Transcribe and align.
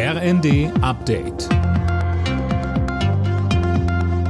RND 0.00 0.70
Update. 0.80 1.48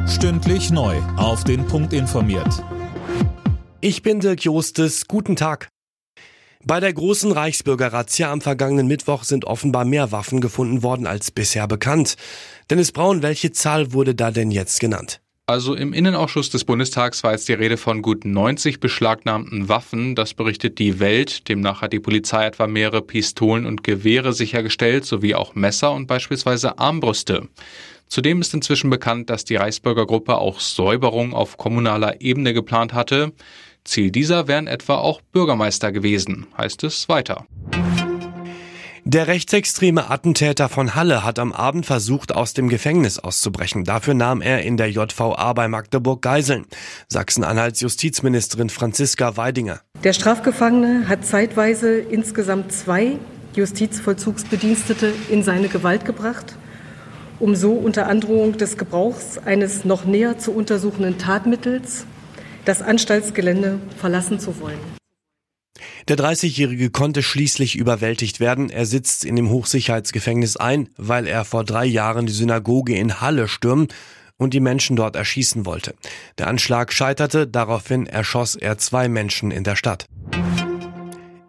Stündlich 0.08 0.71
neu. 0.71 0.96
Auf 1.18 1.44
den 1.44 1.67
Punkt 1.67 1.92
informiert. 1.92 2.64
Ich 3.83 4.00
bin 4.00 4.20
Dirk 4.20 4.44
Jostes. 4.44 5.08
Guten 5.08 5.36
Tag. 5.36 5.68
Bei 6.65 6.81
der 6.81 6.94
großen 6.94 7.33
Reichsbürger-Razzia 7.33 8.32
am 8.32 8.41
vergangenen 8.41 8.86
Mittwoch 8.86 9.25
sind 9.25 9.45
offenbar 9.45 9.84
mehr 9.84 10.11
Waffen 10.11 10.41
gefunden 10.41 10.82
worden 10.82 11.07
als 11.07 11.31
bisher 11.31 11.69
bekannt. 11.69 12.16
Dennis 12.71 12.91
Braun, 12.91 13.21
welche 13.21 13.53
Zahl 13.53 13.93
wurde 13.93 14.14
da 14.14 14.30
denn 14.30 14.50
jetzt 14.50 14.80
genannt? 14.80 15.21
Also 15.49 15.75
im 15.75 15.95
Innenausschuss 15.95 16.51
des 16.51 16.64
Bundestags 16.64 17.25
war 17.25 17.33
jetzt 17.33 17.49
die 17.49 17.55
Rede 17.55 17.79
von 17.79 18.03
gut 18.03 18.27
90 18.27 18.81
beschlagnahmten 18.81 19.71
Waffen. 19.71 20.14
Das 20.14 20.35
berichtet 20.35 20.79
die 20.79 21.01
Welt. 21.01 21.49
Demnach 21.49 21.81
hat 21.81 21.95
die 21.95 22.01
Polizei 22.01 22.45
etwa 22.45 22.67
mehrere 22.67 23.01
Pistolen 23.01 23.64
und 23.64 23.82
Gewehre 23.82 24.35
sichergestellt, 24.35 25.07
sowie 25.07 25.35
auch 25.35 25.55
Messer 25.55 25.93
und 25.93 26.07
beispielsweise 26.07 26.79
Armbrüste. 26.79 27.49
Zudem 28.08 28.43
ist 28.43 28.53
inzwischen 28.53 28.91
bekannt, 28.91 29.31
dass 29.31 29.46
die 29.46 29.57
Reichsbürgergruppe 29.57 30.36
auch 30.36 30.61
Säuberung 30.61 31.32
auf 31.32 31.57
kommunaler 31.57 32.20
Ebene 32.20 32.52
geplant 32.52 32.92
hatte. 32.92 33.33
Ziel 33.84 34.10
dieser 34.10 34.48
wären 34.48 34.66
etwa 34.66 34.96
auch 34.96 35.22
Bürgermeister 35.33 35.92
gewesen, 35.92 36.46
heißt 36.58 36.84
es 36.84 37.08
weiter. 37.08 37.46
Der 39.10 39.26
rechtsextreme 39.26 40.10
Attentäter 40.10 40.68
von 40.68 40.94
Halle 40.94 41.24
hat 41.24 41.38
am 41.38 41.54
Abend 41.54 41.86
versucht, 41.86 42.34
aus 42.34 42.52
dem 42.52 42.68
Gefängnis 42.68 43.18
auszubrechen. 43.18 43.84
Dafür 43.84 44.12
nahm 44.12 44.42
er 44.42 44.64
in 44.64 44.76
der 44.76 44.90
JVA 44.90 45.50
bei 45.54 45.66
Magdeburg 45.66 46.20
Geiseln. 46.20 46.66
Sachsen-Anhalts 47.08 47.80
Justizministerin 47.80 48.68
Franziska 48.68 49.38
Weidinger. 49.38 49.80
Der 50.04 50.12
Strafgefangene 50.12 51.08
hat 51.08 51.24
zeitweise 51.24 51.98
insgesamt 51.98 52.70
zwei 52.70 53.16
Justizvollzugsbedienstete 53.54 55.14
in 55.30 55.42
seine 55.42 55.68
Gewalt 55.68 56.04
gebracht, 56.04 56.56
um 57.40 57.56
so 57.56 57.72
unter 57.72 58.08
Androhung 58.08 58.58
des 58.58 58.77
Gebrauchs 58.77 59.38
eines 59.38 59.86
noch 59.86 60.05
näher 60.05 60.36
zu 60.36 60.52
untersuchenden 60.52 61.16
Tatmittels 61.16 62.05
das 62.66 62.83
Anstaltsgelände 62.83 63.80
verlassen 63.96 64.38
zu 64.38 64.61
wollen. 64.61 64.98
Der 66.09 66.17
30-Jährige 66.17 66.89
konnte 66.89 67.23
schließlich 67.23 67.77
überwältigt 67.77 68.41
werden. 68.41 68.70
Er 68.70 68.87
sitzt 68.87 69.27
in 69.27 69.37
dem 69.37 69.51
Hochsicherheitsgefängnis 69.51 70.56
ein, 70.56 70.89
weil 70.97 71.27
er 71.27 71.45
vor 71.45 71.64
drei 71.64 71.84
Jahren 71.84 72.25
die 72.25 72.33
Synagoge 72.33 72.97
in 72.97 73.20
Halle 73.20 73.47
stürmen 73.47 73.89
und 74.39 74.55
die 74.55 74.61
Menschen 74.61 74.97
dort 74.97 75.17
erschießen 75.17 75.67
wollte. 75.67 75.95
Der 76.39 76.47
Anschlag 76.47 76.95
scheiterte, 76.95 77.47
daraufhin 77.47 78.06
erschoss 78.06 78.55
er 78.55 78.79
zwei 78.79 79.11
Menschen 79.11 79.51
in 79.51 79.64
der 79.64 79.77
Stadt. 79.77 80.06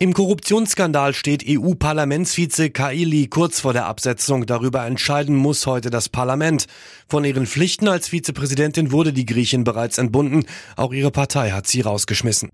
Im 0.01 0.13
Korruptionsskandal 0.13 1.13
steht 1.13 1.43
EU-Parlamentsvize 1.47 2.69
Kaili 2.69 3.27
kurz 3.27 3.61
vor 3.61 3.71
der 3.71 3.85
Absetzung. 3.85 4.45
Darüber 4.45 4.85
entscheiden 4.85 5.35
muss 5.35 5.67
heute 5.67 5.89
das 5.89 6.09
Parlament. 6.09 6.67
Von 7.07 7.23
ihren 7.23 7.45
Pflichten 7.45 7.87
als 7.87 8.09
Vizepräsidentin 8.09 8.91
wurde 8.91 9.13
die 9.13 9.25
Griechin 9.25 9.63
bereits 9.63 9.97
entbunden. 9.97 10.45
Auch 10.75 10.91
ihre 10.91 11.11
Partei 11.11 11.51
hat 11.51 11.67
sie 11.67 11.81
rausgeschmissen. 11.81 12.49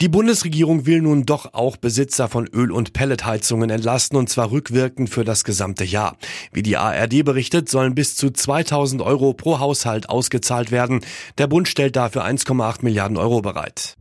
Die 0.00 0.08
Bundesregierung 0.08 0.86
will 0.86 1.00
nun 1.00 1.26
doch 1.26 1.54
auch 1.54 1.76
Besitzer 1.76 2.28
von 2.28 2.46
Öl- 2.46 2.70
und 2.70 2.92
Pelletheizungen 2.92 3.68
entlasten 3.68 4.16
und 4.16 4.28
zwar 4.28 4.52
rückwirkend 4.52 5.10
für 5.10 5.24
das 5.24 5.42
gesamte 5.42 5.82
Jahr. 5.82 6.16
Wie 6.52 6.62
die 6.62 6.76
ARD 6.76 7.24
berichtet, 7.24 7.68
sollen 7.68 7.96
bis 7.96 8.14
zu 8.14 8.30
2000 8.30 9.02
Euro 9.02 9.32
pro 9.32 9.58
Haushalt 9.58 10.08
ausgezahlt 10.08 10.70
werden. 10.70 11.00
Der 11.38 11.48
Bund 11.48 11.66
stellt 11.66 11.96
dafür 11.96 12.24
1,8 12.24 12.78
Milliarden 12.82 13.16
Euro 13.16 13.42
bereit. 13.42 13.96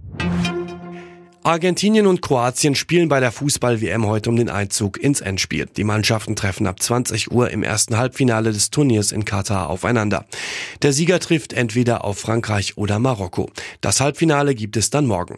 Argentinien 1.42 2.06
und 2.06 2.22
Kroatien 2.22 2.76
spielen 2.76 3.08
bei 3.10 3.20
der 3.20 3.32
Fußball-WM 3.32 4.06
heute 4.06 4.30
um 4.30 4.36
den 4.36 4.50
Einzug 4.50 5.02
ins 5.02 5.22
Endspiel. 5.22 5.66
Die 5.66 5.86
Mannschaften 5.86 6.36
treffen 6.36 6.68
ab 6.68 6.80
20 6.80 7.32
Uhr 7.32 7.50
im 7.50 7.64
ersten 7.64 7.98
Halbfinale 7.98 8.52
des 8.52 8.70
Turniers 8.70 9.12
in 9.12 9.26
Katar 9.26 9.70
aufeinander. 9.70 10.26
Der 10.84 10.94
Sieger 10.94 11.20
trifft 11.20 11.54
entweder 11.54 12.04
auf 12.04 12.20
Frankreich 12.20 12.78
oder 12.78 13.00
Marokko. 13.00 13.50
Das 13.82 14.00
Halbfinale 14.00 14.54
gibt 14.54 14.78
es 14.78 14.92
dann 14.92 15.08
morgen. 15.08 15.38